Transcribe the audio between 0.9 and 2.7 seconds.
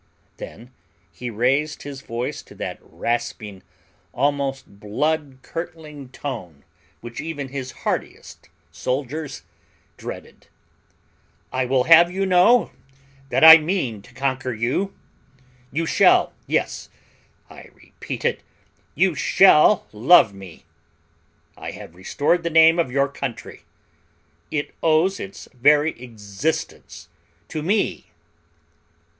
he raised his voice to